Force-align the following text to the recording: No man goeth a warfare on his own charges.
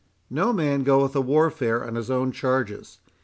No 0.31 0.51
man 0.51 0.81
goeth 0.81 1.15
a 1.15 1.21
warfare 1.21 1.85
on 1.85 1.93
his 1.93 2.09
own 2.09 2.31
charges. 2.31 2.97